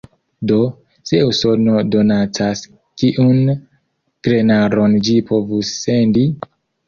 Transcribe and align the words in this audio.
Do, 0.51 0.55
se 1.09 1.17
Usono 1.31 1.75
donacas, 1.95 2.63
kiun 3.01 3.51
grenaron 4.29 4.97
ĝi 5.09 5.15
povus 5.31 5.75
sendi? 5.85 6.25